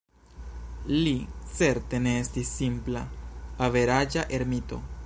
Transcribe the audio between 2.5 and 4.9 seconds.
simpla, "averaĝa" ermito.